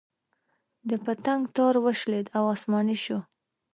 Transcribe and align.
د 0.89 0.91
پتنګ 1.05 1.41
تار 1.55 1.75
وشلېد 1.85 2.27
او 2.37 2.43
اسماني 2.55 2.97
شو. 3.03 3.19